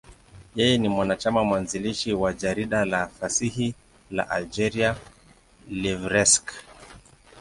[0.57, 3.75] Yeye ni mwanachama mwanzilishi wa jarida la fasihi
[4.11, 4.95] la Algeria,
[5.69, 6.49] L'Ivrescq.